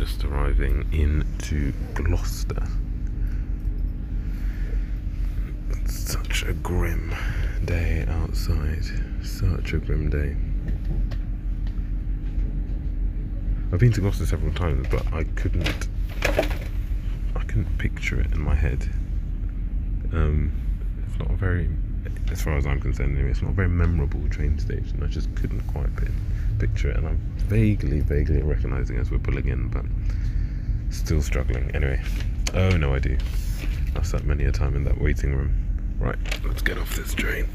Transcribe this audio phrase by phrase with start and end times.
[0.00, 2.66] just arriving into Gloucester.
[5.84, 7.14] Such a grim
[7.66, 8.82] day outside.
[9.22, 10.36] Such a grim day.
[13.70, 15.88] I've been to Gloucester several times, but I couldn't.
[16.24, 18.88] I couldn't picture it in my head.
[20.14, 20.50] Um,
[21.06, 21.68] it's not a very,
[22.32, 25.02] as far as I'm concerned, anyway, it's not a very memorable train station.
[25.02, 26.08] I just couldn't quite pi-
[26.60, 29.84] picture it, and I'm vaguely, vaguely recognizing as we're pulling in, but
[30.90, 31.70] still struggling.
[31.74, 32.00] Anyway,
[32.54, 33.16] oh no, I do.
[33.96, 35.54] I've sat many a time in that waiting room.
[35.98, 37.48] Right, let's get off this train.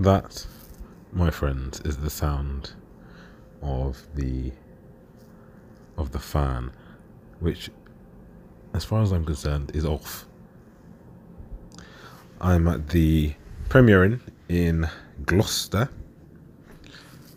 [0.00, 0.46] That,
[1.12, 2.72] my friends, is the sound
[3.60, 4.50] of the
[5.98, 6.72] of the fan,
[7.38, 7.68] which,
[8.72, 10.24] as far as I'm concerned, is off.
[12.40, 13.34] I'm at the
[13.68, 14.88] Premier Inn in
[15.26, 15.90] Gloucester.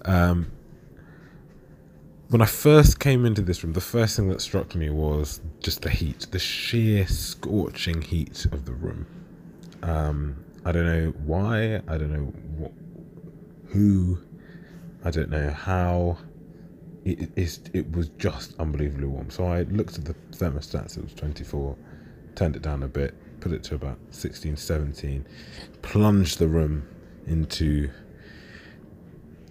[0.05, 0.49] Um,
[2.29, 5.81] when I first came into this room, the first thing that struck me was just
[5.81, 9.05] the heat, the sheer scorching heat of the room.
[9.81, 11.81] Um, I don't know why.
[11.87, 12.71] I don't know what,
[13.67, 14.17] who.
[15.03, 16.17] I don't know how.
[17.05, 19.29] It, it, it was just unbelievably warm.
[19.29, 20.97] So I looked at the thermostats.
[20.97, 21.75] It was 24.
[22.35, 23.13] Turned it down a bit.
[23.41, 25.27] Put it to about 16, 17.
[25.81, 26.87] Plunged the room
[27.27, 27.89] into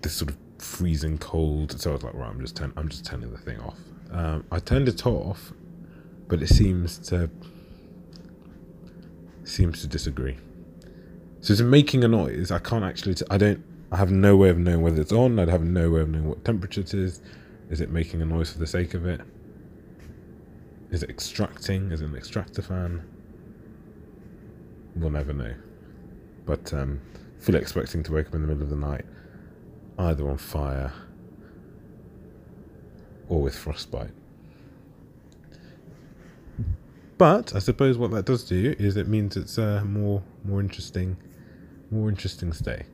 [0.01, 1.79] this sort of freezing cold.
[1.79, 3.79] So I was like, right, I'm just turn, I'm just turning the thing off.
[4.11, 5.53] Um, I turned it off,
[6.29, 7.31] but it seems to
[9.45, 10.37] seems to disagree.
[11.43, 12.51] So it's making a noise.
[12.51, 13.15] I can't actually.
[13.15, 13.63] T- I don't.
[13.91, 15.39] I have no way of knowing whether it's on.
[15.39, 17.21] I'd have no way of knowing what temperature it is.
[17.69, 19.21] Is it making a noise for the sake of it?
[20.91, 21.91] Is it extracting?
[21.91, 23.03] Is it an extractor fan?
[24.95, 25.55] We'll never know.
[26.47, 27.01] But um,
[27.41, 29.05] fully expecting to wake up in the middle of the night,
[29.99, 30.93] either on fire
[33.29, 34.11] or with frostbite.
[37.19, 41.17] But I suppose what that does do is it means it's a more more interesting,
[41.93, 42.85] more interesting stay.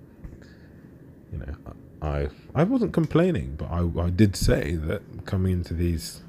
[1.33, 1.55] You know,
[2.03, 6.23] I I wasn't complaining, but I I did say that coming into these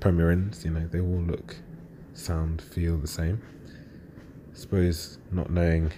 [0.00, 1.56] Premier Inns, you know, they all look,
[2.14, 3.40] sound, feel the same.
[4.52, 5.92] I suppose not knowing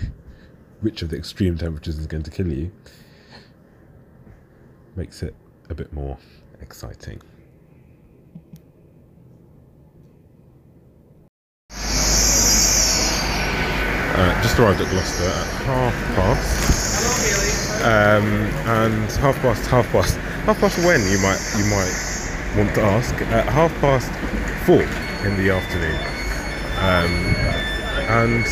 [0.80, 2.72] which of the extreme temperatures is going to kill you
[4.96, 5.34] makes it
[5.68, 6.18] a bit more
[6.60, 7.20] exciting.
[14.12, 18.24] Uh, just arrived at Gloucester at half past, um,
[18.68, 21.94] and half past, half past, half past when you might you might
[22.56, 23.14] want to ask.
[23.32, 24.10] At half past
[24.66, 24.82] four
[25.26, 25.96] in the afternoon,
[26.80, 27.12] um,
[28.08, 28.44] and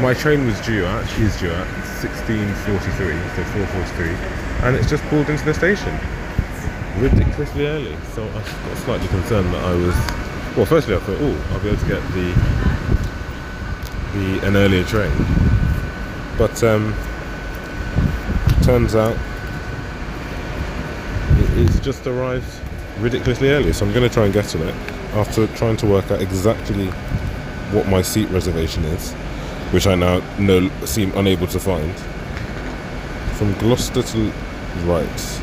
[0.00, 4.16] my train was due at is due at sixteen forty three, so four forty three,
[4.64, 5.94] and it's just pulled into the station.
[6.98, 7.96] Ridiculously early.
[8.14, 9.94] So I got slightly concerned that I was.
[10.56, 12.34] Well, firstly I thought, oh, I'll be able to get the
[14.20, 15.12] the an earlier train.
[16.36, 16.94] But um,
[18.62, 19.16] turns out
[21.38, 22.46] it, it's just arrived
[22.98, 24.74] ridiculously early, so I'm going to try and get on it
[25.14, 26.88] after trying to work out exactly
[27.72, 29.12] what my seat reservation is,
[29.72, 31.94] which I now know seem unable to find.
[33.36, 34.32] From Gloucester to
[34.84, 35.42] right,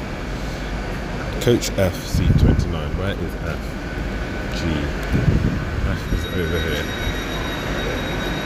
[1.41, 2.97] coach F seat 29.
[2.97, 3.73] Where is F?
[4.59, 4.65] G.
[5.89, 7.06] F is over here.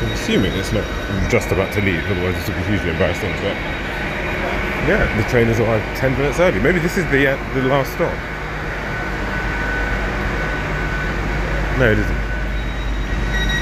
[0.02, 0.84] I'm assuming it's not
[1.30, 3.30] just about to leave, otherwise this would be hugely embarrassing.
[3.46, 3.54] But
[4.90, 6.60] yeah, the train has arrived ten minutes early.
[6.60, 8.12] Maybe this is the uh, the last stop.
[11.78, 12.22] No, it isn't.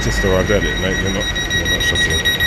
[0.03, 0.95] Just arrived early, mate.
[1.03, 1.27] You're not.
[1.53, 2.38] You're not shuttling.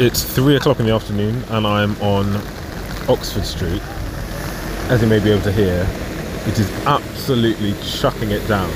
[0.00, 2.36] It's three o'clock in the afternoon, and I'm on
[3.08, 3.82] Oxford Street.
[4.92, 5.84] As you may be able to hear,
[6.46, 8.70] it is absolutely chucking it down.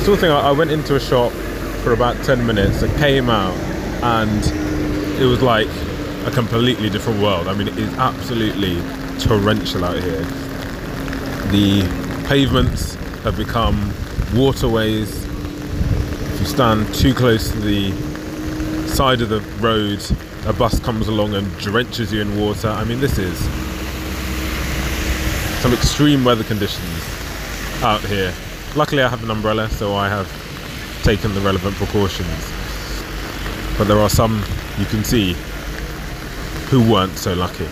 [0.00, 1.30] Sort of thing, I went into a shop
[1.84, 3.54] for about 10 minutes, I came out,
[4.02, 5.68] and it was like
[6.26, 7.46] a completely different world.
[7.46, 8.82] I mean, it is absolutely
[9.20, 10.24] torrential out here.
[11.52, 11.82] The
[12.26, 13.94] pavements have become
[14.34, 15.24] waterways.
[15.24, 18.13] If you stand too close to the
[18.94, 20.00] side of the road,
[20.46, 22.68] a bus comes along and drenches you in water.
[22.68, 23.36] I mean, this is
[25.60, 27.02] some extreme weather conditions
[27.82, 28.32] out here.
[28.76, 30.28] Luckily, I have an umbrella, so I have
[31.02, 32.52] taken the relevant precautions.
[33.76, 34.44] But there are some
[34.78, 35.34] you can see
[36.70, 37.66] who weren't so lucky.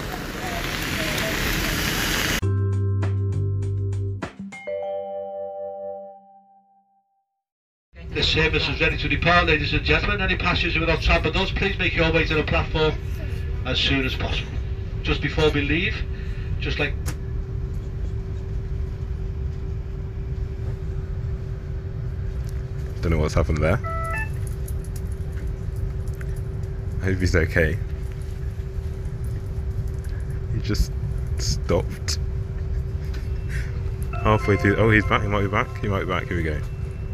[8.14, 10.20] The service is ready to depart, ladies and gentlemen.
[10.20, 12.93] Any passengers without travel us, please make your way to the platform
[13.64, 14.53] as soon as possible.
[15.03, 15.97] Just before we leave,
[16.61, 16.93] just like
[23.00, 23.81] Don't know what's happened there.
[27.00, 27.76] I hope he's okay.
[30.55, 30.93] He just
[31.38, 32.20] stopped.
[34.23, 34.76] Halfway through.
[34.76, 35.23] Oh, he's back.
[35.23, 35.81] He might be back.
[35.81, 36.29] He might be back.
[36.29, 36.61] Here we go.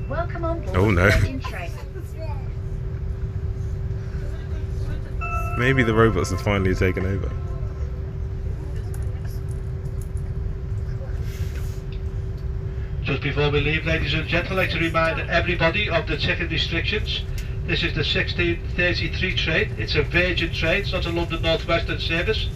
[0.09, 1.11] Welcome on board Oh, no.
[5.59, 7.31] Maybe the robots have finally taken over.
[13.03, 16.51] Just before we leave, ladies and gentlemen, I'd like to remind everybody of the ticket
[16.51, 17.23] restrictions.
[17.67, 19.75] This is the 1633 train.
[19.77, 22.49] It's a Virgin train, it's not a London North Western service.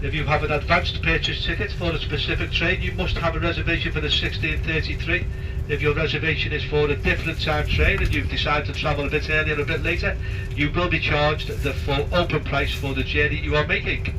[0.00, 3.40] If you have an advanced purchase ticket for a specific train, you must have a
[3.40, 5.24] reservation for the 1633.
[5.68, 9.10] If your reservation is for a different time train and you've decided to travel a
[9.10, 10.16] bit earlier or a bit later,
[10.56, 14.14] you will be charged the full open price for the journey you are making.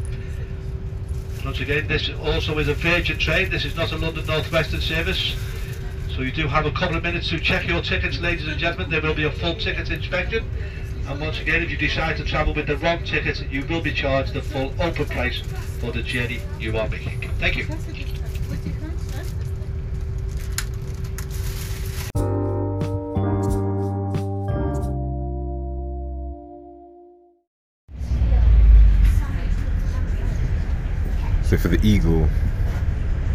[1.43, 3.49] Once again, this also is a Virgin train.
[3.49, 5.35] This is not a London North Western service.
[6.15, 8.89] So you do have a couple of minutes to check your tickets, ladies and gentlemen.
[8.89, 10.49] There will be a full ticket inspection.
[11.07, 13.91] And once again, if you decide to travel with the wrong ticket, you will be
[13.91, 15.41] charged the full open price
[15.79, 17.29] for the journey you are making.
[17.39, 17.67] Thank you.
[31.63, 32.27] For the eagle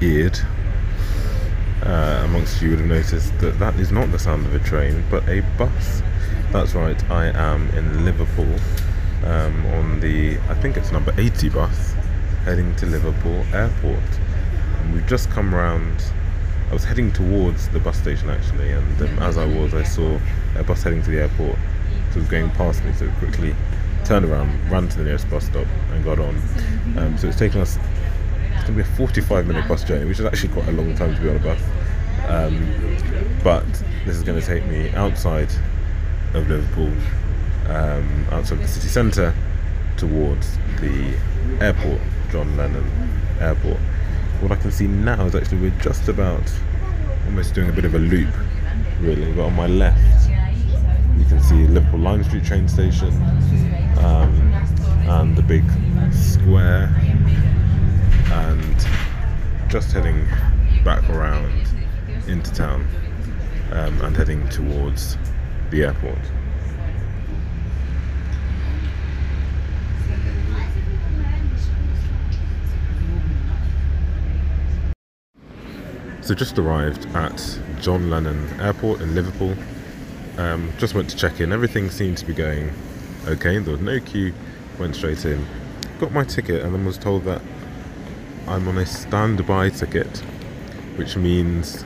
[0.03, 0.39] eared,
[1.83, 5.03] uh, amongst you would have noticed that that is not the sound of a train,
[5.11, 6.03] but a bus.
[6.53, 8.55] That's right, I am in Liverpool
[9.25, 11.95] um, on the, I think it's number 80 bus,
[12.45, 14.21] heading to Liverpool Airport.
[14.77, 16.05] And we've just come round,
[16.69, 20.21] I was heading towards the bus station actually, and um, as I was, I saw
[20.55, 21.57] a bus heading to the airport.
[22.11, 23.57] So it was going past me, so quickly
[24.05, 26.37] turned around, ran to the nearest bus stop, and got on.
[26.99, 27.79] Um, so it's taken us
[28.69, 31.15] going to be a 45 minute bus journey, which is actually quite a long time
[31.15, 31.61] to be on a bus.
[32.29, 33.65] Um, but
[34.05, 35.49] this is going to take me outside
[36.35, 36.93] of Liverpool,
[37.69, 39.35] um, outside the city centre,
[39.97, 41.17] towards the
[41.61, 42.85] airport, John Lennon
[43.41, 43.79] Airport.
[44.41, 46.45] What I can see now is actually we're just about
[47.25, 48.33] almost doing a bit of a loop,
[49.01, 49.33] really.
[49.33, 53.09] But on my left, you can see Liverpool Lime Street train station
[53.99, 54.53] um,
[55.09, 55.65] and the big
[56.13, 56.95] square
[59.69, 60.27] just heading
[60.83, 61.53] back around
[62.27, 62.87] into town
[63.73, 65.19] um, and heading towards
[65.71, 66.19] the airport.
[76.23, 79.55] So just arrived at John Lennon Airport in Liverpool.
[80.39, 81.53] Um, just went to check in.
[81.53, 82.71] Everything seemed to be going
[83.27, 83.59] okay.
[83.59, 84.33] There was no queue.
[84.79, 85.45] Went straight in.
[85.99, 87.43] Got my ticket and then was told that
[88.49, 90.19] I'm on a standby ticket,
[90.97, 91.85] which means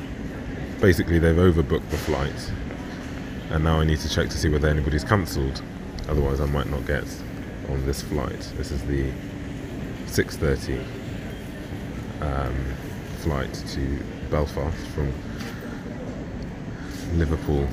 [0.81, 2.52] basically they've overbooked the flight,
[3.50, 5.61] and now I need to check to see whether anybody's cancelled.
[6.09, 7.04] Otherwise, I might not get
[7.69, 8.38] on this flight.
[8.57, 9.11] This is the
[10.07, 10.81] 6:30
[12.21, 12.54] um,
[13.19, 13.99] flight to
[14.31, 15.12] Belfast from
[17.19, 17.66] Liverpool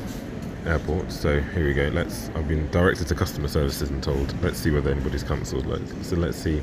[0.65, 1.11] Airport.
[1.11, 1.89] So here we go.
[1.93, 2.29] Let's.
[2.29, 4.33] I've been directed to customer services and told.
[4.41, 5.65] Let's see whether anybody's cancelled.
[6.01, 6.59] So let's see.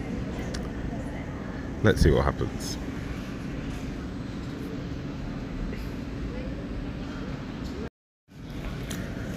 [1.83, 2.76] Let's see what happens.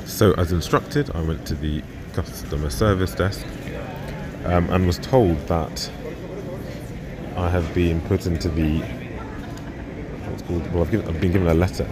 [0.06, 1.82] So, as instructed, I went to the
[2.14, 3.46] customer service desk
[4.46, 5.90] um, and was told that
[7.38, 8.80] I have been put into the
[10.30, 10.74] what's called.
[10.74, 11.88] Well, I've, given, I've been given a letter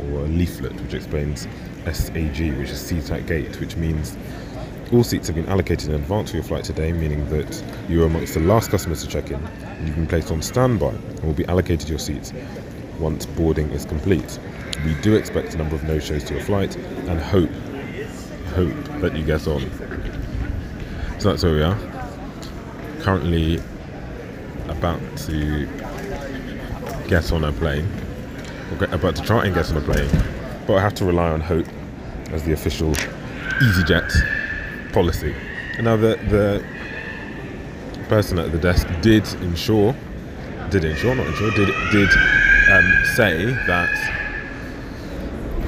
[0.00, 1.46] or a leaflet which explains
[1.92, 4.16] SAG, which is Seat At Gate, which means
[4.94, 8.06] All seats have been allocated in advance for your flight today, meaning that you are
[8.06, 9.40] amongst the last customers to check in.
[9.84, 12.32] You've been placed on standby and will be allocated your seats
[13.00, 14.38] once boarding is complete.
[14.84, 17.50] We do expect a number of no-shows to your flight and hope
[18.54, 19.68] hope that you get on.
[21.18, 21.76] So that's where we are.
[23.00, 23.60] Currently
[24.68, 25.66] about to
[27.08, 27.88] get on a plane.
[28.70, 30.08] Or about to try and get on a plane,
[30.68, 31.66] but I have to rely on hope
[32.30, 34.33] as the official EasyJet
[34.94, 35.34] policy.
[35.80, 36.64] Now the the
[38.08, 39.94] person at the desk did ensure,
[40.70, 42.08] did ensure, not ensure, did did
[42.70, 43.90] um, say that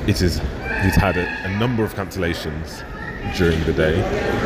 [0.06, 0.40] it is
[0.82, 2.84] he's had a, a number of cancellations
[3.36, 3.96] during the day,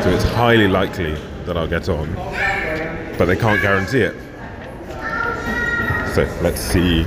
[0.03, 2.15] so it's highly likely that I'll get on,
[3.19, 4.17] but they can't guarantee it.
[6.15, 7.07] So let's see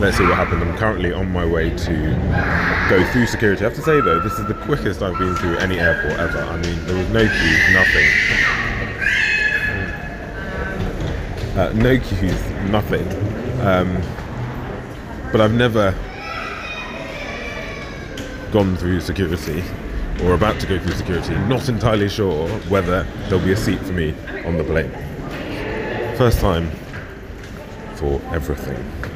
[0.00, 0.62] let's see what happens.
[0.62, 3.64] I'm currently on my way to go through security.
[3.64, 6.38] I have to say though, this is the quickest I've been through any airport ever.
[6.38, 8.08] I mean, there was no queues, nothing.
[11.58, 13.06] Uh, no queues, nothing.
[13.60, 14.00] Um,
[15.32, 15.92] but I've never
[18.52, 19.64] gone through security
[20.22, 23.92] or about to go through security, not entirely sure whether there'll be a seat for
[23.92, 24.14] me
[24.44, 24.90] on the plane.
[26.16, 26.70] First time
[27.96, 29.07] for everything.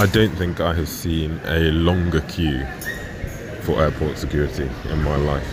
[0.00, 2.64] I don't think I have seen a longer queue
[3.62, 5.44] for airport security in my life.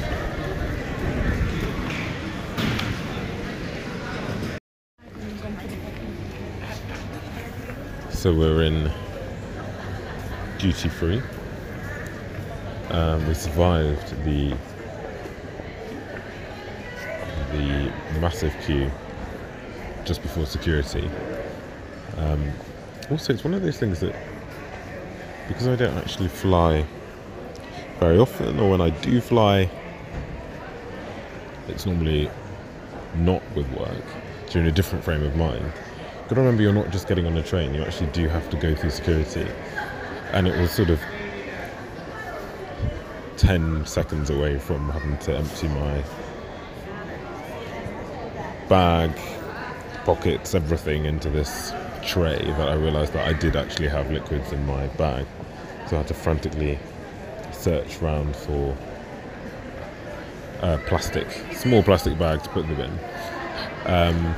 [8.12, 8.92] So we're in
[10.60, 11.24] duty free.
[12.92, 14.56] Um, we survived the
[17.52, 18.92] the massive queue
[20.04, 21.10] just before security.
[22.18, 22.52] Um,
[23.10, 24.16] also, it's one of those things that
[25.48, 26.86] because I don't actually fly
[28.00, 29.70] very often, or when I do fly,
[31.68, 32.30] it's normally
[33.16, 34.04] not with work.
[34.48, 35.72] So you're in a different frame of mind.
[36.24, 37.74] Got to remember, you're not just getting on a train.
[37.74, 39.48] You actually do have to go through security,
[40.32, 41.00] and it was sort of
[43.38, 46.04] ten seconds away from having to empty my
[48.68, 49.12] bag,
[50.06, 51.72] pockets, everything into this
[52.06, 55.26] tray that I realised that I did actually have liquids in my bag.
[55.88, 56.80] So I had to frantically
[57.52, 58.78] search around for
[60.62, 63.00] a plastic, small plastic bag to put them in.
[63.86, 64.36] Um,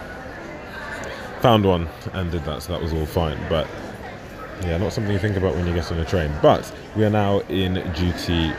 [1.42, 3.38] found one and did that, so that was all fine.
[3.50, 3.68] But
[4.64, 6.32] yeah, not something you think about when you get on a train.
[6.42, 8.52] But we are now in duty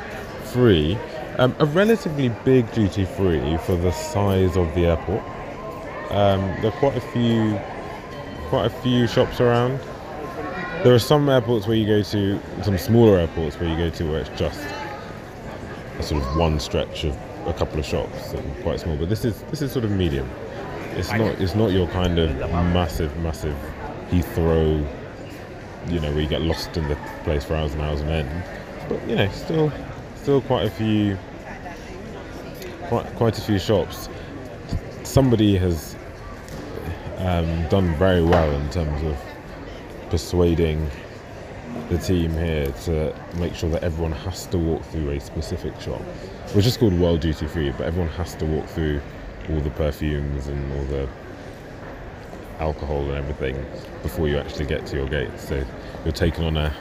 [0.45, 0.97] free,
[1.39, 5.23] um, a relatively big duty free for the size of the airport.
[6.11, 7.61] Um, there are quite a few
[8.49, 9.79] quite a few shops around.
[10.83, 14.05] There are some airports where you go to, some smaller airports where you go to
[14.05, 14.61] where it's just
[15.99, 18.97] a sort of one stretch of a couple of shops and quite small.
[18.97, 20.29] But this is this is sort of medium.
[20.97, 22.31] It's not it's not your kind of
[22.73, 23.57] massive massive
[24.11, 24.87] Heathrow,
[25.89, 28.45] you know, where you get lost in the place for hours and hours on end.
[28.89, 29.73] But you know, still
[30.17, 31.19] still quite a few
[32.85, 34.09] quite quite a few shops.
[35.03, 35.88] Somebody has
[37.19, 39.19] um, done very well in terms of
[40.11, 40.89] persuading
[41.91, 46.01] the team here to make sure that everyone has to walk through a specific shop,
[46.55, 49.01] which is called World Duty Free, but everyone has to walk through
[49.51, 51.09] all the perfumes and all the
[52.59, 53.65] alcohol and everything
[54.03, 55.31] before you actually get to your gate.
[55.39, 55.65] So
[56.05, 56.75] you're taken on a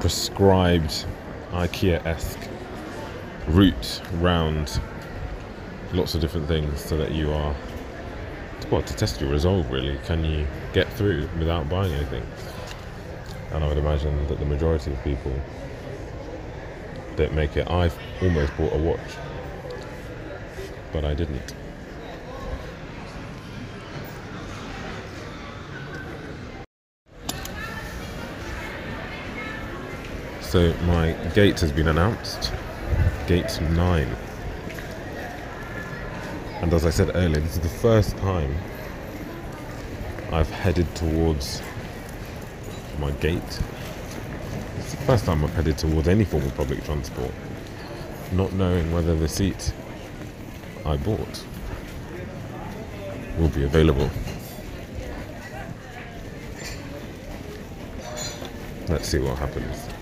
[0.00, 1.06] prescribed
[1.52, 2.48] IKEA-esque
[3.48, 4.80] route round
[5.92, 7.54] lots of different things so that you are
[8.70, 9.98] well, to test your resolve, really.
[10.04, 12.26] Can you get through without buying anything?
[13.52, 15.32] And I would imagine that the majority of people
[17.16, 17.70] don't make it.
[17.70, 19.00] I've almost bought a watch,
[20.92, 21.54] but I didn't.
[30.40, 32.52] So my gate has been announced.
[33.26, 34.16] Gate 9.
[36.64, 38.56] And as I said earlier, this is the first time
[40.32, 41.60] I've headed towards
[42.98, 43.60] my gate.
[44.78, 47.32] It's the first time I've headed towards any form of public transport,
[48.32, 49.74] not knowing whether the seat
[50.86, 51.44] I bought
[53.36, 54.08] will be available.
[58.88, 59.93] Let's see what happens.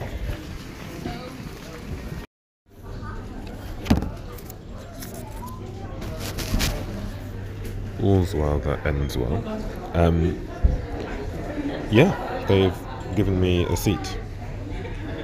[8.13, 9.43] All's well that ends well.
[9.95, 10.39] Um,
[11.91, 12.77] yeah, they've
[13.17, 14.19] given me a seat.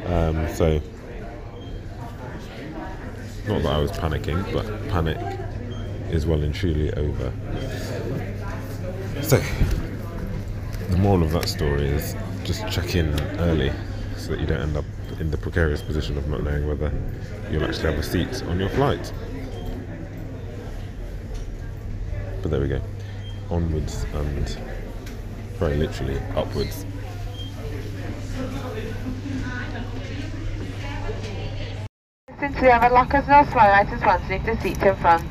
[0.07, 0.81] Um, so,
[3.47, 5.19] not that I was panicking, but panic
[6.11, 7.33] is well and truly over.
[9.23, 9.43] So,
[10.89, 13.71] the moral of that story is just check in early
[14.17, 14.87] so that you don't end up
[15.21, 16.91] in the precarious position of not knowing whether
[17.51, 19.13] you'll actually have a seat on your flight.
[22.43, 22.81] But there we go.
[23.51, 24.49] Onwards and
[25.59, 26.85] very literally upwards.
[32.39, 35.25] Since we have a lockers, no slow items one leave seat in front.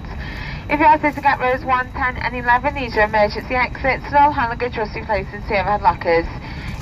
[0.70, 4.16] If you are sitting at rows 1, 10 and 11, these are emergency exits and
[4.16, 6.28] all hand luggage must be placed in overhead lockers.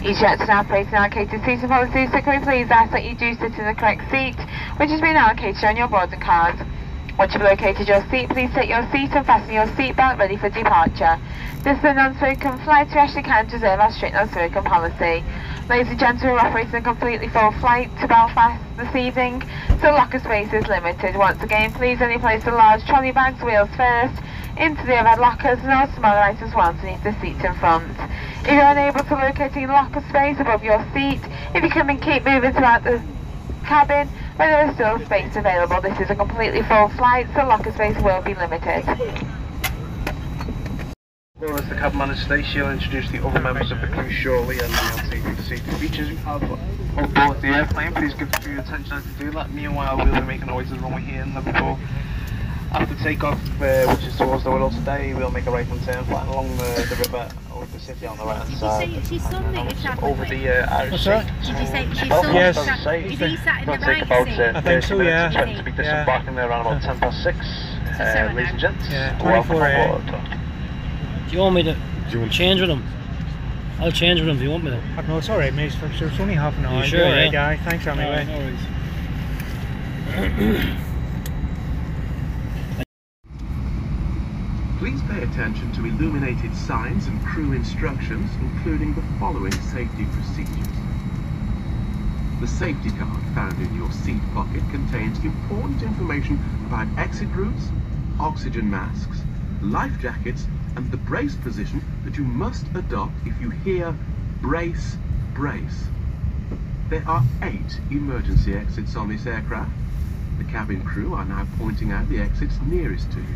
[0.01, 3.35] Each is now operating allocated seating policy, so can we please ask that you do
[3.35, 4.37] sit in the correct seat,
[4.77, 6.57] which has been allocated on your boarding card.
[7.17, 10.49] Once you've located your seat, please take your seat and fasten your seatbelt ready for
[10.49, 11.17] departure.
[11.63, 15.23] This is a non-smoking flight, actually can't reserve our strict non-smoking policy.
[15.69, 19.41] Ladies and gentlemen, we're operating a completely full flight to Belfast this evening,
[19.79, 21.15] so locker space is limited.
[21.15, 24.21] Once again, please only place the large trolley bags wheels first
[24.57, 27.95] into the overhead lockers and all smaller items once beneath the seat in front.
[28.43, 31.21] If you're unable to locate any locker space above your seat,
[31.55, 33.01] if you can and keep moving throughout the
[33.63, 35.81] cabin where there is still space available.
[35.81, 38.85] This is a completely full flight, so locker space will be limited.
[41.39, 44.57] Well, as the cabman manager today, she'll introduce the other members of the crew shortly
[44.59, 47.93] and they'll take you to see the features we have on board the airplane.
[47.93, 49.51] Please give your attention as you do that.
[49.51, 51.77] Meanwhile, we'll be making noises when we're here in Liverpool.
[52.71, 56.03] After takeoff, uh, which is towards the world today, we'll make a right hand turn
[56.05, 58.89] flying along the, the river over the city on the right hand Did side.
[58.89, 60.29] you say she's son that you're travelling over with?
[60.29, 61.09] the uh, Irish What's Sea.
[61.11, 61.41] that?
[61.45, 62.35] Did you say she's Belfast, son?
[62.35, 62.55] Yes.
[62.55, 63.03] doesn't say.
[63.05, 64.39] Is he sat in It'll the take right about seat?
[64.39, 65.29] uh, I 30 think so, minutes yeah.
[65.29, 65.77] to get to be Yeah.
[65.77, 67.37] disembarking there around about 10 past 6.
[67.37, 67.43] So
[68.03, 68.69] Uh, seven ladies and now.
[68.69, 69.85] gents, Yeah, welcome 24 A.
[69.85, 70.05] aboard.
[71.29, 71.79] Do you want me to Do
[72.11, 72.83] you want change with him?
[73.79, 74.81] I'll change with him if you want me to.
[74.97, 75.73] Oh, no, it's alright, mate.
[75.81, 76.81] It's it's only half an hour.
[76.81, 77.55] You sure, You're alright, yeah?
[77.55, 77.63] guy.
[77.69, 78.25] Thanks anyway.
[78.25, 78.37] no
[80.19, 80.75] worries.
[84.95, 90.77] Please pay attention to illuminated signs and crew instructions, including the following safety procedures.
[92.39, 97.67] The safety card found in your seat pocket contains important information about exit routes,
[98.21, 99.19] oxygen masks,
[99.61, 103.93] life jackets, and the brace position that you must adopt if you hear
[104.39, 104.95] brace,
[105.33, 105.89] brace.
[106.87, 109.73] There are eight emergency exits on this aircraft.
[110.37, 113.35] The cabin crew are now pointing out the exits nearest to you.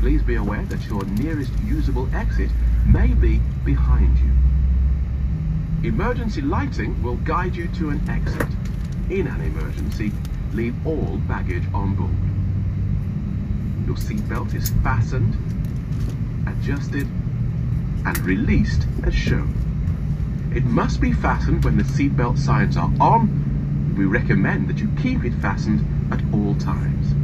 [0.00, 2.50] Please be aware that your nearest usable exit
[2.86, 4.30] may be behind you.
[5.86, 8.48] Emergency lighting will guide you to an exit.
[9.10, 10.10] In an emergency,
[10.54, 12.10] leave all baggage on board.
[13.86, 15.36] Your seatbelt is fastened,
[16.46, 17.06] adjusted,
[18.06, 19.54] and released as shown.
[20.54, 23.94] It must be fastened when the seatbelt signs are on.
[23.98, 27.19] We recommend that you keep it fastened at all times.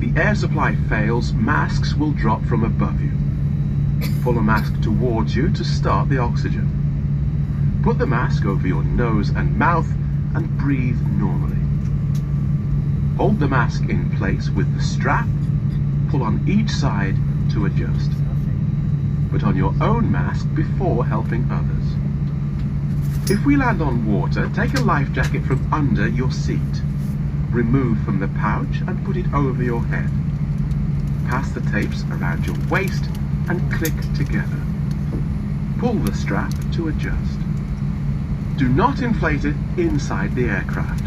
[0.00, 3.12] If the air supply fails, masks will drop from above you.
[4.22, 7.80] Pull a mask towards you to start the oxygen.
[7.82, 9.90] Put the mask over your nose and mouth
[10.34, 11.58] and breathe normally.
[13.18, 15.28] Hold the mask in place with the strap.
[16.08, 17.16] Pull on each side
[17.50, 18.10] to adjust.
[19.30, 23.30] Put on your own mask before helping others.
[23.30, 26.82] If we land on water, take a life jacket from under your seat.
[27.50, 30.08] Remove from the pouch and put it over your head.
[31.26, 33.04] Pass the tapes around your waist
[33.48, 34.62] and click together.
[35.78, 37.38] Pull the strap to adjust.
[38.56, 41.04] Do not inflate it inside the aircraft.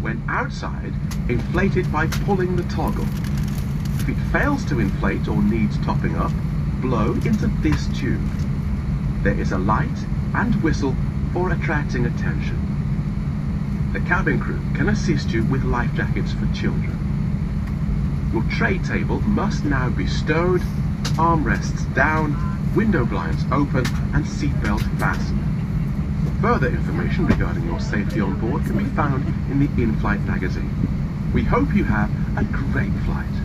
[0.00, 0.92] When outside,
[1.28, 3.06] inflate it by pulling the toggle.
[3.98, 6.32] If it fails to inflate or needs topping up,
[6.80, 8.22] blow into this tube.
[9.24, 10.94] There is a light and whistle
[11.32, 12.69] for attracting attention.
[13.92, 16.96] The cabin crew can assist you with life jackets for children.
[18.32, 20.60] Your tray table must now be stowed,
[21.18, 22.36] armrests down,
[22.76, 25.42] window blinds open, and seatbelt fastened.
[26.40, 30.70] Further information regarding your safety on board can be found in the in-flight magazine.
[31.34, 33.39] We hope you have a great flight.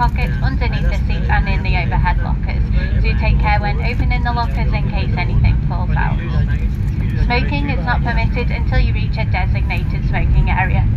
[0.00, 2.64] Pockets, underneath the seats and in the overhead lockers.
[3.04, 6.16] Do take care when opening the lockers in case anything falls out.
[7.28, 10.88] Smoking is not permitted until you reach a designated smoking area.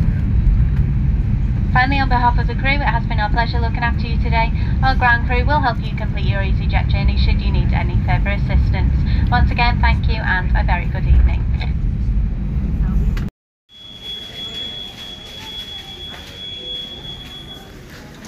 [1.76, 4.56] Finally, on behalf of the crew, it has been our pleasure looking after you today.
[4.80, 8.40] Our ground crew will help you complete your EasyJet journey should you need any further
[8.40, 8.96] assistance.
[9.30, 11.44] Once again, thank you and a very good evening.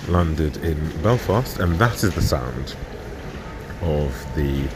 [0.07, 2.75] Landed in Belfast, and that is the sound
[3.81, 4.67] of the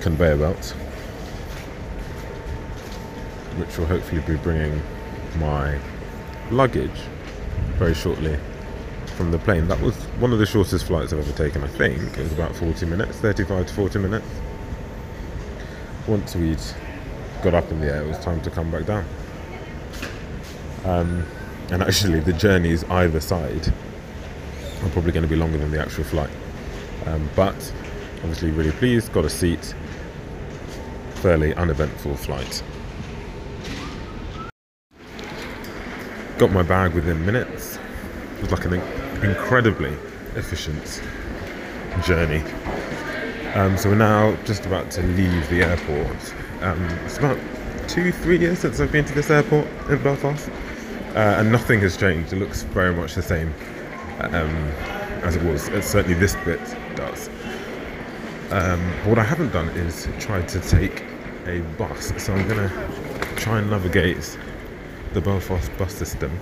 [0.00, 0.70] conveyor belt,
[3.56, 4.80] which will hopefully be bringing
[5.38, 5.78] my
[6.50, 7.00] luggage
[7.76, 8.38] very shortly
[9.16, 9.68] from the plane.
[9.68, 12.16] That was one of the shortest flights I've ever taken, I think.
[12.16, 14.26] It was about 40 minutes, 35 to 40 minutes.
[16.06, 16.60] Once we'd
[17.42, 19.04] got up in the air, it was time to come back down.
[20.84, 21.26] Um,
[21.70, 23.72] and actually, the journeys either side
[24.82, 26.30] are probably going to be longer than the actual flight.
[27.06, 27.56] Um, but
[28.16, 29.74] obviously, really pleased, got a seat.
[31.16, 32.62] Fairly uneventful flight.
[36.38, 37.78] Got my bag within minutes.
[38.36, 38.74] It was like an
[39.24, 39.92] incredibly
[40.36, 41.02] efficient
[42.04, 42.42] journey.
[43.54, 46.34] Um, so we're now just about to leave the airport.
[46.62, 47.38] Um, it's about
[47.88, 50.48] two, three years since I've been to this airport in Belfast,
[51.14, 52.32] uh, and nothing has changed.
[52.32, 53.52] It looks very much the same
[54.18, 54.54] um,
[55.22, 55.68] as it was.
[55.68, 56.60] Uh, certainly, this bit
[56.96, 57.28] does.
[58.50, 61.04] Um, what I haven't done is tried to take
[61.46, 64.38] a bus, so I'm going to try and navigate
[65.12, 66.32] the Belfast bus system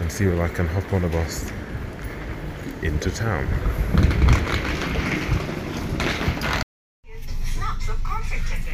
[0.00, 1.50] and see if I can hop on a bus
[2.82, 3.46] into town.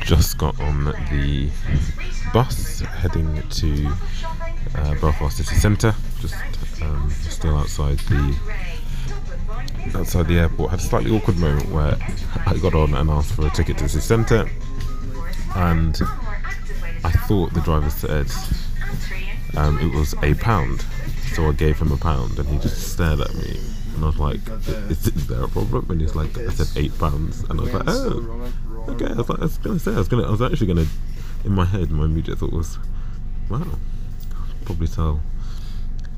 [0.04, 1.50] Just got on the
[2.32, 3.86] bus heading to
[4.74, 6.34] uh, Belfast City Centre, just
[6.82, 8.36] um, still outside the
[9.94, 10.70] outside the airport.
[10.70, 11.96] Had a slightly awkward moment where
[12.46, 14.48] I got on and asked for a ticket to the centre,
[15.54, 16.00] and
[17.04, 18.26] I thought the driver said
[19.56, 20.84] um, it was a pound,
[21.32, 23.58] so I gave him a pound, and he just stared at me,
[23.94, 24.40] and I was like,
[24.90, 27.72] "Is, is there a problem?" And he's like, "I said eight pounds," and I was
[27.72, 28.50] like, "Oh,
[28.88, 30.86] okay." I was like, "I was gonna say, I was gonna, I was actually gonna."
[31.44, 32.78] In my head, my immediate thought was,
[33.48, 33.64] "Wow,
[34.64, 35.20] probably tell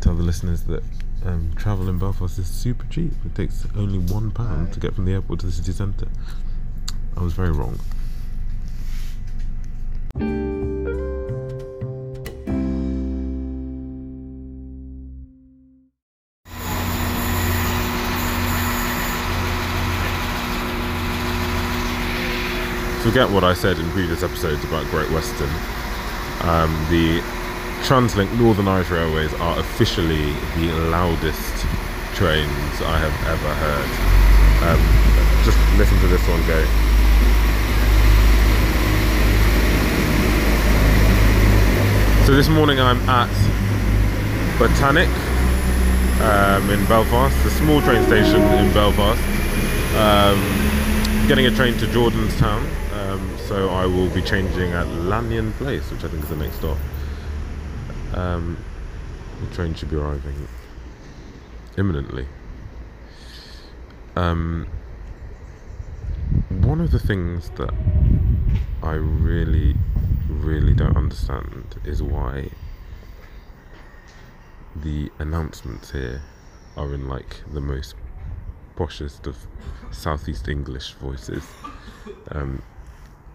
[0.01, 0.83] tell the listeners that
[1.25, 3.13] um, travel in Belfast is super cheap.
[3.25, 6.09] It takes only one pound to get from the airport to the city centre.
[7.17, 7.79] I was very wrong.
[23.03, 25.51] Forget what I said in previous episodes about Great Western.
[26.43, 27.23] Um, the
[27.83, 31.67] Translink Northern Irish Railways are officially the loudest
[32.15, 33.91] trains I have ever heard.
[34.63, 34.81] Um,
[35.45, 36.65] just listen to this one go.
[42.27, 43.31] So this morning I'm at
[44.59, 45.09] Botanic
[46.21, 49.21] um, in Belfast, the small train station in Belfast.
[49.97, 50.39] Um,
[51.27, 52.63] getting a train to Jordanstown,
[52.93, 56.57] um, so I will be changing at Lanyon Place, which I think is the next
[56.57, 56.77] stop.
[58.15, 58.57] Um,
[59.41, 60.49] the train should be arriving
[61.77, 62.27] imminently.
[64.17, 64.67] Um,
[66.49, 67.73] one of the things that
[68.83, 69.77] I really,
[70.29, 72.51] really don't understand is why
[74.77, 76.23] the announcements here
[76.77, 77.95] are in like the most
[78.77, 79.37] poshest of
[79.91, 81.45] southeast English voices.
[82.31, 82.63] Um,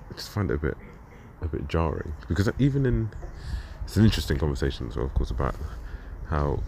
[0.10, 0.78] I just find it a bit,
[1.42, 3.10] a bit jarring because even in
[3.86, 5.56] it's an interesting conversation as well, of course, about
[6.28, 6.60] how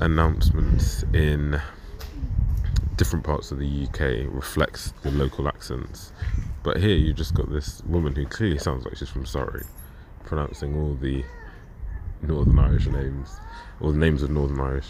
[0.00, 1.60] announcements in
[2.96, 6.12] different parts of the UK reflects the local accents.
[6.62, 9.64] But here you've just got this woman who clearly sounds like she's from Surrey,
[10.24, 11.24] pronouncing all the
[12.22, 13.36] Northern Irish names,
[13.80, 14.88] or the names of Northern Irish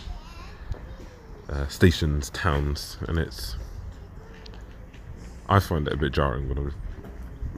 [1.51, 3.57] uh, stations, towns, and it's.
[5.47, 6.75] I find it a bit jarring, but I'm,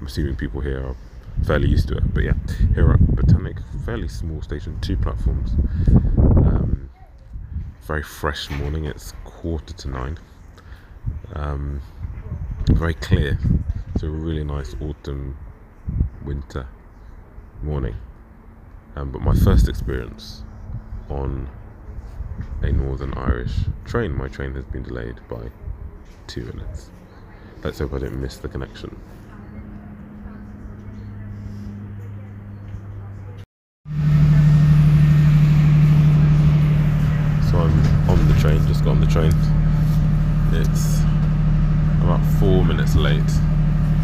[0.00, 0.96] I'm assuming people here are
[1.44, 2.14] fairly used to it.
[2.14, 2.34] But yeah,
[2.74, 5.52] here at Botanic, fairly small station, two platforms.
[6.18, 6.90] Um,
[7.82, 8.84] very fresh morning.
[8.84, 10.18] It's quarter to nine.
[11.34, 11.80] Um,
[12.70, 13.38] very clear.
[13.94, 15.36] It's a really nice autumn
[16.24, 16.66] winter
[17.62, 17.96] morning.
[18.96, 20.42] Um, but my first experience
[21.08, 21.48] on
[22.62, 25.50] a Northern Irish train, my train has been delayed by
[26.26, 26.90] two minutes.
[27.62, 28.98] Let's hope I don't miss the connection.
[37.50, 39.32] So I'm on the train, just got on the train.
[40.52, 41.00] It's
[42.02, 43.22] about four minutes late.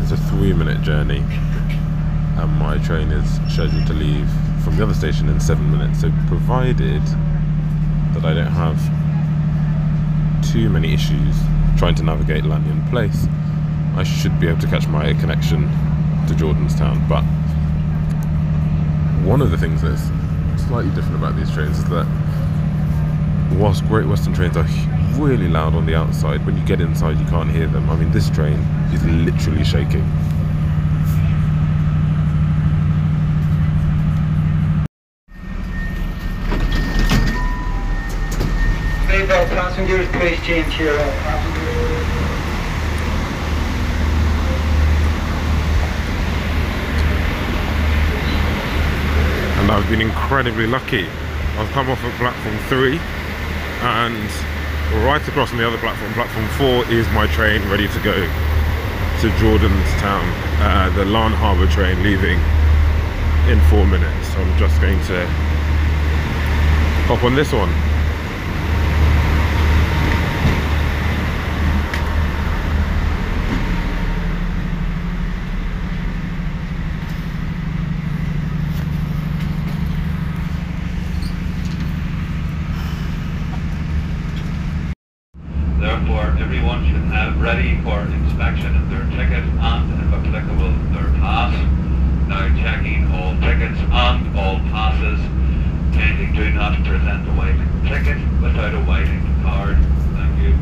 [0.00, 1.24] It's a three minute journey,
[2.38, 4.28] and my train is scheduled to leave
[4.64, 6.00] from the other station in seven minutes.
[6.00, 7.02] So, provided
[8.14, 8.78] that I don't have
[10.52, 11.36] too many issues
[11.76, 13.26] trying to navigate Lanyon Place,
[13.96, 15.62] I should be able to catch my connection
[16.28, 17.08] to Jordanstown.
[17.08, 17.24] But
[19.26, 20.02] one of the things that's
[20.66, 22.06] slightly different about these trains is that
[23.58, 24.64] whilst Great Western trains are
[25.14, 27.88] really loud on the outside, when you get inside you can't hear them.
[27.90, 28.58] I mean, this train
[28.92, 30.04] is literally shaking.
[39.48, 40.80] Passengers, please change
[49.60, 51.06] and I've been incredibly lucky.
[51.56, 52.98] I've come off at platform three,
[53.82, 54.30] and
[55.00, 59.28] right across on the other platform, platform four, is my train ready to go to
[59.40, 60.24] Jordanstown.
[60.60, 62.38] Uh, the Larne Harbour train leaving
[63.50, 64.28] in four minutes.
[64.28, 65.26] So I'm just going to
[67.06, 67.72] hop on this one.
[85.80, 91.52] Therefore, everyone should have ready for inspection their ticket and, if applicable, their pass.
[92.28, 95.18] Now checking all tickets and all passes.
[95.92, 99.76] Kindly do not present a white ticket without a whiting card.
[100.14, 100.54] Thank you.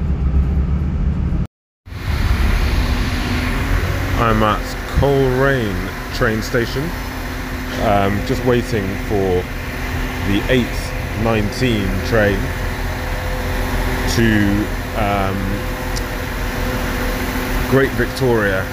[4.18, 4.64] I'm at
[4.98, 5.88] Coleraine
[6.20, 6.82] train station,
[7.80, 9.40] um, just waiting for
[10.28, 12.36] the 819 train
[14.12, 14.28] to
[15.00, 15.38] um,
[17.70, 18.66] Great Victoria.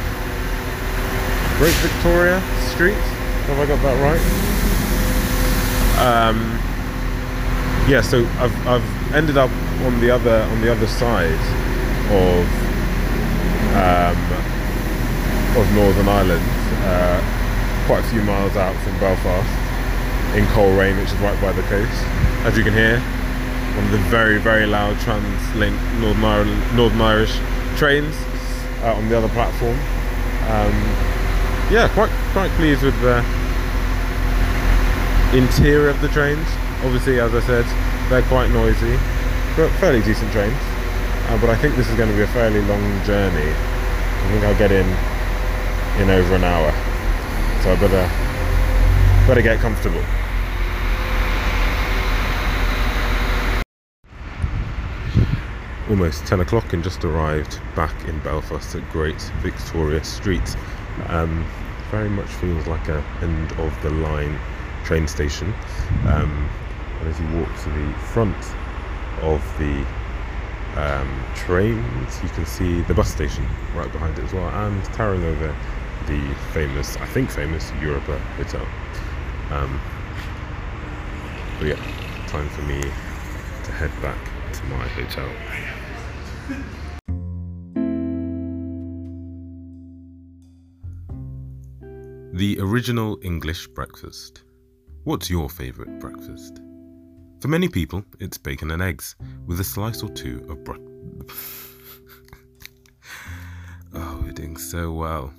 [1.58, 3.00] Great Victoria Street?
[3.48, 4.20] Have I got that right?
[6.04, 6.60] Um,
[7.90, 9.52] yeah, so I've, I've ended up
[9.86, 11.32] on the other on the other side
[12.12, 12.46] of
[13.78, 14.47] um,
[15.58, 16.46] of Northern Ireland,
[16.86, 17.18] uh,
[17.88, 19.50] quite a few miles out from Belfast,
[20.38, 21.98] in Coleraine, which is right by the coast.
[22.46, 23.00] As you can hear,
[23.76, 27.40] one of the very, very loud Translink Northern, Ireland, Northern Irish
[27.76, 28.16] trains
[28.84, 29.74] uh, on the other platform.
[30.46, 30.78] Um,
[31.74, 33.26] yeah, quite quite pleased with the
[35.34, 36.48] interior of the trains.
[36.86, 37.66] Obviously, as I said,
[38.10, 38.94] they're quite noisy,
[39.56, 40.58] but fairly decent trains.
[41.28, 43.50] Uh, but I think this is going to be a fairly long journey.
[43.50, 44.86] I think I'll get in
[46.00, 46.72] in over an hour,
[47.64, 48.08] so I better
[49.28, 50.04] better get comfortable.
[55.90, 60.56] almost 10 o'clock and just arrived back in Belfast at Great Victoria Street.
[61.08, 61.46] Um,
[61.92, 64.38] very much feels like a end of the line
[64.84, 65.54] train station.
[66.08, 66.50] Um,
[67.00, 68.36] and as you walk to the front
[69.22, 69.86] of the
[70.76, 75.24] um, trains, you can see the bus station right behind it as well, and towering
[75.24, 75.56] over
[76.06, 78.66] the famous, I think famous, Europa Hotel.
[79.52, 79.80] Um,
[81.60, 81.76] but yeah,
[82.28, 84.18] time for me to head back
[84.54, 85.30] to my hotel.
[92.34, 94.44] The original English breakfast.
[95.06, 96.60] What's your favourite breakfast?
[97.40, 100.82] For many people, it's bacon and eggs with a slice or two of bread.
[103.94, 105.32] oh, we're doing so well.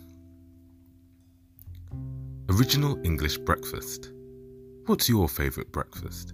[2.51, 4.11] Original English breakfast.
[4.87, 6.33] What's your favourite breakfast?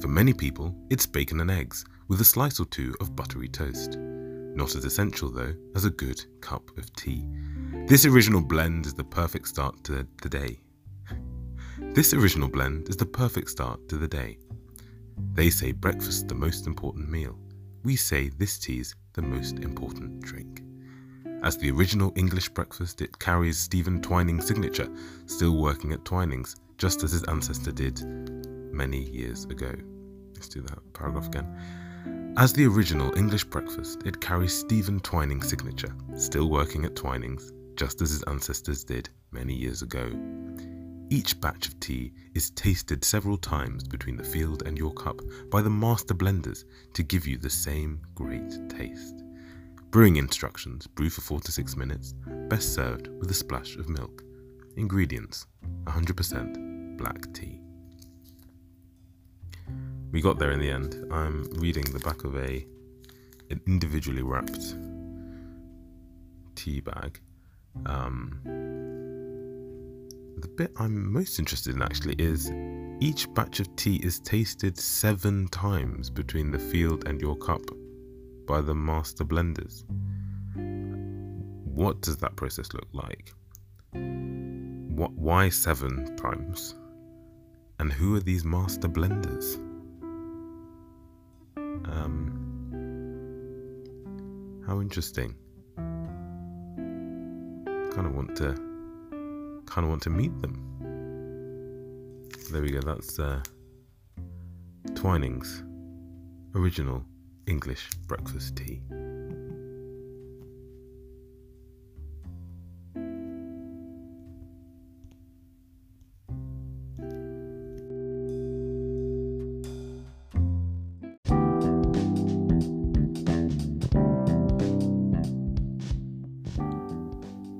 [0.00, 3.98] For many people, it's bacon and eggs with a slice or two of buttery toast.
[3.98, 7.26] Not as essential, though, as a good cup of tea.
[7.86, 10.58] This original blend is the perfect start to the day.
[11.78, 14.38] This original blend is the perfect start to the day.
[15.34, 17.38] They say breakfast the most important meal.
[17.84, 20.61] We say this tea's the most important drink.
[21.42, 24.88] As the original English breakfast, it carries Stephen Twining's signature,
[25.26, 28.00] still working at Twining's, just as his ancestor did
[28.72, 29.74] many years ago.
[30.34, 32.34] Let's do that paragraph again.
[32.38, 38.00] As the original English breakfast, it carries Stephen Twining's signature, still working at Twining's, just
[38.02, 40.12] as his ancestors did many years ago.
[41.10, 45.60] Each batch of tea is tasted several times between the field and your cup by
[45.60, 49.21] the master blenders to give you the same great taste.
[49.92, 52.14] Brewing instructions brew for 4 to 6 minutes,
[52.48, 54.24] best served with a splash of milk.
[54.78, 55.46] Ingredients
[55.84, 57.60] 100% black tea.
[60.10, 60.96] We got there in the end.
[61.12, 62.66] I'm reading the back of a
[63.50, 64.76] an individually wrapped
[66.54, 67.20] tea bag.
[67.84, 68.40] Um,
[70.38, 72.50] the bit I'm most interested in actually is
[72.98, 77.60] each batch of tea is tasted seven times between the field and your cup
[78.52, 79.84] by the master blenders.
[81.64, 83.32] What does that process look like?
[84.94, 86.74] What, why seven times?
[87.78, 89.56] And who are these master blenders?
[91.56, 92.12] Um,
[94.66, 95.34] how interesting.
[97.94, 98.52] Kind of want to,
[99.64, 100.54] kind of want to meet them.
[102.50, 102.82] There we go.
[102.82, 103.40] That's uh,
[104.94, 105.62] Twinings
[106.54, 107.02] original
[107.52, 108.80] English breakfast tea.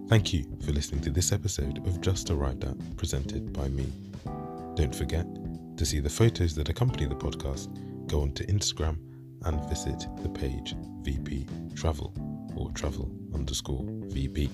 [0.09, 3.87] Thank you for listening to this episode of Just Arrived At, presented by me.
[4.75, 5.27] Don't forget
[5.77, 7.69] to see the photos that accompany the podcast,
[8.09, 9.12] go onto Instagram
[9.45, 12.13] and visit the page VP Travel
[12.57, 14.51] or travel underscore VP.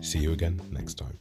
[0.00, 1.18] See you again next time.